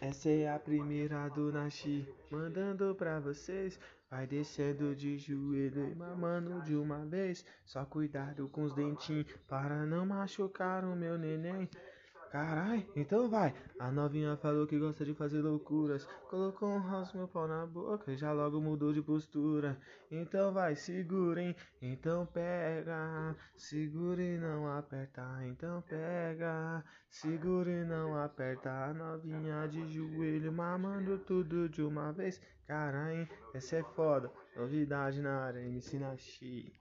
[0.00, 3.78] Essa é a primeira do Nashi, mandando pra vocês.
[4.10, 7.44] Vai descendo de joelho e mamando de uma vez.
[7.66, 11.68] Só cuidado com os dentinhos para não machucar o meu neném.
[12.30, 13.52] Carai, então vai.
[13.78, 16.06] A novinha falou que gosta de fazer loucuras.
[16.30, 19.76] Colocou um rosto meu pau na boca e já logo mudou de postura.
[20.10, 23.36] Então vai, segurem, então pega.
[23.54, 25.99] Segure e não aperta, então pega.
[27.10, 28.70] Segure e não aperta.
[28.70, 32.40] A novinha de joelho mamando tudo de uma vez.
[32.66, 34.30] Carai, essa é foda.
[34.56, 36.72] Novidade na área, MC Nashi.